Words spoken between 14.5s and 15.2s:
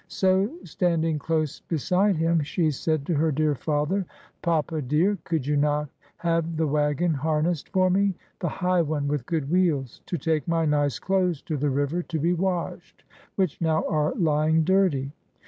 dirty?